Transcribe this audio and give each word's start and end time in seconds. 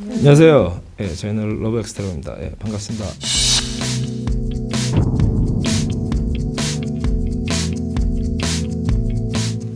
안녕하세요. 0.00 0.80
예, 1.00 1.08
저희는 1.14 1.60
Love 1.62 1.78
X 1.80 1.84
Stereo입니다. 1.84 2.36
예, 2.42 2.50
반갑습니다. 2.58 3.04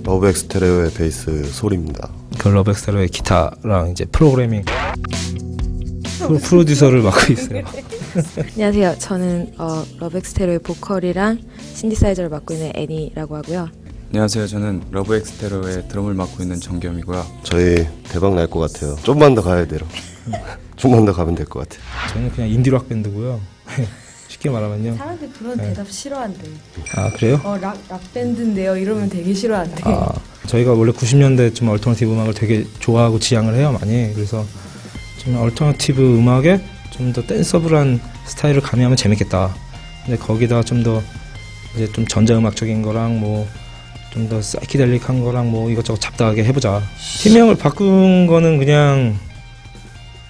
Love 0.05 0.29
X 0.29 0.36
Stereo의 0.36 0.93
베이스 0.93 1.45
소리입니다. 1.45 2.09
그 2.39 2.49
Love 2.48 2.71
X 2.71 2.75
Stereo의 2.75 3.09
기타랑 3.09 3.91
이제 3.91 4.05
프로그래밍 4.07 4.64
프로, 6.19 6.39
프로듀서를 6.39 7.03
맡고 7.03 7.33
있어요. 7.33 7.62
안녕하세요. 8.55 8.96
저는 8.98 9.53
어, 9.59 9.85
Love 9.98 10.18
X 10.18 10.22
Stereo의 10.22 10.61
보컬이랑 10.61 11.39
신디사이저를 11.75 12.31
맡고 12.31 12.54
있는 12.54 12.73
애니라고 12.75 13.37
하고요. 13.37 13.68
안녕하세요. 14.11 14.46
저는 14.46 14.82
Love 14.93 15.17
X 15.17 15.25
Stereo의 15.25 15.89
드럼을 15.89 16.14
맡고 16.14 16.43
있는 16.43 16.59
정겸이고요. 16.61 17.26
저희 17.43 17.87
대박 18.09 18.35
날 18.35 18.46
것 18.48 18.61
같아요. 18.61 18.96
좀만 19.03 19.35
더 19.35 19.43
가야 19.43 19.67
돼요. 19.67 19.81
좀만 20.76 21.04
더 21.04 21.12
가면 21.12 21.35
될 21.35 21.46
것 21.46 21.61
같아요. 21.68 21.82
저는 22.12 22.30
그냥 22.32 22.50
인디락 22.50 22.89
밴드고요. 22.89 23.40
쉽게 24.29 24.50
말하면요. 24.50 24.96
사람들 24.96 25.30
그런 25.32 25.57
네. 25.57 25.68
대답 25.68 25.89
싫어한대. 25.90 26.40
아 26.96 27.11
그래요? 27.11 27.40
어, 27.44 27.57
락, 27.58 27.79
락 27.89 28.00
밴드인데요. 28.12 28.76
이러면 28.76 29.08
되게 29.08 29.32
싫어한대. 29.32 29.82
아, 29.84 30.12
저희가 30.46 30.72
원래 30.72 30.93
90년대쯤 30.93 31.68
alternative 31.68 32.12
음악을 32.12 32.34
되게 32.34 32.67
좋아하고 32.81 33.19
지향을 33.19 33.55
해요 33.55 33.72
많이 33.81 34.12
그래서 34.14 34.44
좀 35.19 35.36
얼터너티브 35.36 36.00
음악에 36.19 36.61
좀 36.91 37.12
더 37.12 37.22
danceable한 37.22 38.00
스타일을 38.25 38.61
가미하면 38.62 38.97
재밌겠다 38.97 39.55
근데 40.05 40.19
거기다 40.19 40.62
좀 40.62 40.83
더 40.83 41.03
이제 41.75 41.91
좀 41.92 42.06
전자음악적인 42.06 42.83
거랑 42.83 43.20
뭐 43.20 43.47
좀 44.12 44.29
더 44.29 44.41
사이키델릭한 44.41 45.20
거랑 45.23 45.51
뭐 45.51 45.69
이것저것 45.70 46.01
잡다하게 46.01 46.45
해보자 46.45 46.83
팀명을 47.23 47.56
바꾼 47.56 48.27
거는 48.27 48.56
그냥 48.58 49.19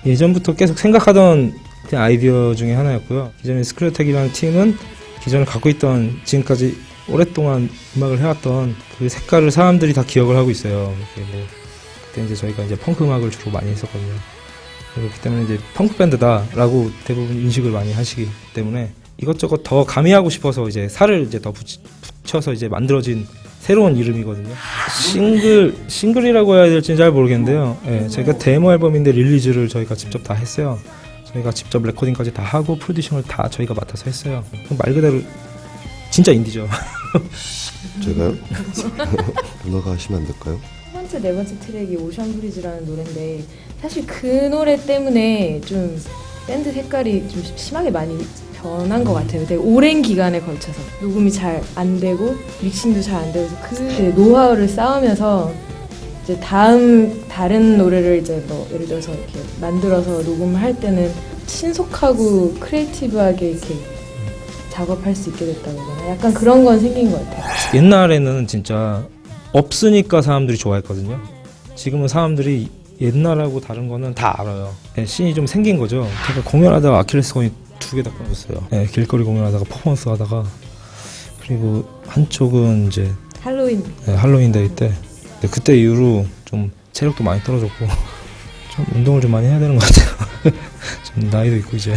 예전부터 0.06 0.54
계속 0.54 0.78
생각하던 0.78 1.54
아이디어 1.94 2.54
중에 2.54 2.72
하나였고요 2.74 3.32
기존의 3.40 3.64
스크래텍이라는 3.64 4.32
팀은 4.32 4.76
기존에 5.22 5.44
갖고 5.44 5.68
있던 5.70 6.20
지금까지 6.24 6.76
오랫동안 7.08 7.68
음악을 7.96 8.18
해왔던 8.20 8.74
그 8.98 9.08
색깔을 9.08 9.50
사람들이 9.50 9.92
다 9.92 10.02
기억을 10.04 10.36
하고 10.36 10.50
있어요. 10.50 10.92
뭐 11.16 11.46
그때 12.08 12.24
이제 12.24 12.34
저희가 12.34 12.64
이제 12.64 12.76
펑크 12.76 13.04
음악을 13.04 13.30
주로 13.30 13.50
많이 13.52 13.70
했었거든요. 13.70 14.12
그렇기 14.94 15.20
때문에 15.20 15.44
이제 15.44 15.58
펑크 15.74 15.96
밴드다라고 15.96 16.90
대부분 17.04 17.36
인식을 17.36 17.70
많이 17.70 17.92
하시기 17.92 18.28
때문에 18.54 18.90
이것저것 19.18 19.62
더 19.62 19.84
가미하고 19.84 20.30
싶어서 20.30 20.68
이제 20.68 20.88
살을 20.88 21.22
이제 21.22 21.40
더 21.40 21.52
붙- 21.52 21.80
붙여서 22.22 22.52
이제 22.52 22.68
만들어진 22.68 23.26
새로운 23.60 23.96
이름이거든요. 23.96 24.54
싱글 25.02 25.74
싱글이라고 25.88 26.54
해야 26.54 26.66
될지는 26.66 26.98
잘 26.98 27.10
모르겠는데요. 27.10 27.76
예, 27.88 28.08
저희가 28.08 28.38
데모 28.38 28.72
앨범인데 28.72 29.12
release를 29.12 29.68
저희가 29.68 29.94
직접 29.94 30.22
다 30.22 30.34
했어요. 30.34 30.78
저희가 31.32 31.50
직접 31.52 31.82
레코딩까지 31.84 32.32
다 32.32 32.42
하고 32.42 32.76
producing을 32.78 33.24
다 33.24 33.48
저희가 33.50 33.74
맡아서 33.74 34.04
했어요. 34.06 34.44
말 34.78 34.94
그대로 34.94 35.20
진짜 36.10 36.32
인디죠. 36.32 36.68
제가요? 38.04 38.34
누나가 39.64 39.92
하시면 39.92 40.20
안 40.20 40.26
될까요? 40.26 40.60
첫 40.92 40.92
번째, 40.92 41.18
네 41.20 41.34
번째 41.34 41.58
트랙이 41.58 41.96
Ocean 41.96 42.40
Breeze라는 42.40 42.86
노래인데 42.86 43.42
사실 43.82 44.06
그 44.06 44.26
노래 44.26 44.76
때문에 44.76 45.60
좀 45.62 46.00
밴드 46.46 46.72
색깔이 46.72 47.28
좀 47.28 47.42
심하게 47.56 47.90
많이 47.90 48.16
변한 48.60 49.04
것 49.04 49.12
같아요. 49.14 49.42
되게 49.46 49.56
오랜 49.56 50.00
기간에 50.02 50.40
걸쳐서 50.40 50.80
녹음이 51.02 51.30
잘 51.30 51.62
안 51.74 51.98
되고 52.00 52.34
믹싱도 52.62 53.00
잘 53.02 53.16
안 53.22 53.32
되고 53.32 53.48
그 53.68 54.12
노하우를 54.16 54.68
쌓으면서 54.68 55.52
이제 56.24 56.38
다음 56.40 57.24
다른 57.28 57.76
노래를 57.78 58.18
이제 58.18 58.42
뭐 58.48 58.66
예를 58.72 58.86
들어서 58.86 59.12
이렇게 59.12 59.38
만들어서 59.60 60.22
녹음을 60.22 60.60
할 60.60 60.78
때는 60.78 61.10
신속하고 61.46 62.54
크리에이티브하게 62.60 63.50
이렇게 63.50 63.74
작업할 64.70 65.14
수 65.14 65.30
있게 65.30 65.46
됐다고 65.46 65.78
해야 65.78 65.96
되나? 65.96 66.08
약간 66.10 66.34
그런 66.34 66.64
건 66.64 66.78
생긴 66.80 67.10
것 67.10 67.18
같아요. 67.30 67.44
옛날에는 67.74 68.46
진짜 68.46 69.06
없으니까 69.52 70.20
사람들이 70.22 70.58
좋아했거든요. 70.58 71.18
지금은 71.76 72.08
사람들이 72.08 72.68
옛날하고 73.00 73.60
다른 73.60 73.88
거는 73.88 74.14
다 74.14 74.34
알아요. 74.40 74.74
예, 74.98 75.04
씬이 75.04 75.34
좀 75.34 75.46
생긴 75.46 75.78
거죠. 75.78 76.06
제가 76.28 76.42
공연하다가 76.44 76.98
아킬레스건이 77.00 77.52
두 77.78 77.96
개 77.96 78.02
다 78.02 78.10
끊어졌어요. 78.10 78.66
예, 78.72 78.86
길거리 78.86 79.22
공연하다가 79.24 79.64
퍼포먼스 79.68 80.08
하다가 80.08 80.44
그리고 81.42 81.86
한쪽은 82.06 82.88
이제 82.88 83.12
할로윈 83.42 83.84
예, 84.08 84.12
할로윈 84.14 84.50
데이 84.52 84.68
때 84.74 84.92
근데 85.34 85.48
그때 85.48 85.76
이후로 85.78 86.26
좀 86.46 86.72
체력도 86.92 87.22
많이 87.22 87.42
떨어졌고 87.42 87.86
좀 88.74 88.86
운동을 88.94 89.20
좀 89.20 89.30
많이 89.30 89.46
해야 89.46 89.58
되는 89.58 89.76
것 89.78 89.84
같아요. 89.86 90.54
좀 91.04 91.28
나이도 91.30 91.56
있고 91.56 91.76
이제 91.76 91.94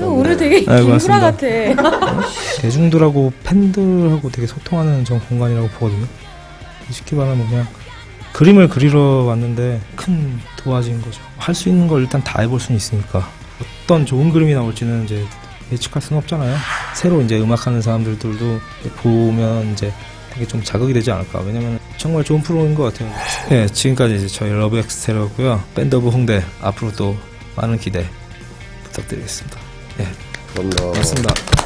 오늘 0.00 0.36
되게 0.36 0.60
김구라 0.60 0.84
맞습니다. 0.86 1.20
같아. 1.20 2.28
대중들하고 2.62 3.32
팬들하고 3.44 4.30
되게 4.30 4.46
소통하는 4.46 5.04
전 5.04 5.20
공간이라고 5.28 5.68
보거든요. 5.68 6.06
쉽게 6.90 7.16
말하면 7.16 7.48
그냥 7.48 7.66
그림을 8.42 8.66
그리러 8.66 9.22
왔는데 9.22 9.80
큰 9.94 10.40
도화지인 10.56 11.00
거죠. 11.00 11.22
할 11.38 11.54
수 11.54 11.68
있는 11.68 11.86
걸 11.86 12.02
일단 12.02 12.24
다 12.24 12.42
해볼 12.42 12.58
수는 12.58 12.76
있으니까 12.76 13.30
어떤 13.84 14.04
좋은 14.04 14.32
그림이 14.32 14.52
나올지는 14.52 15.04
이제 15.04 15.24
예측할 15.70 16.02
수는 16.02 16.20
없잖아요. 16.22 16.56
새로 16.96 17.22
이제 17.22 17.38
음악하는 17.40 17.80
사람들도 17.80 18.60
보면 18.96 19.72
이제 19.72 19.92
되게 20.32 20.44
좀 20.44 20.60
자극이 20.60 20.92
되지 20.92 21.12
않을까. 21.12 21.38
왜냐면 21.42 21.78
정말 21.98 22.24
좋은 22.24 22.42
프로인 22.42 22.74
것 22.74 22.92
같아요. 22.92 23.12
네, 23.48 23.68
지금까지 23.68 24.16
이제 24.16 24.26
저희 24.26 24.50
Love 24.50 24.76
X 24.76 24.83
Stereo고요. 24.83 25.62
Band 25.76 25.94
of 25.94 26.08
홍대 26.08 26.42
앞으로 26.60 26.90
또 26.96 27.16
많은 27.54 27.78
기대 27.78 28.04
부탁드리겠습니다. 28.84 29.56
네, 29.98 30.08
감사합니다. 30.48 30.82
고맙습니다. 30.86 31.61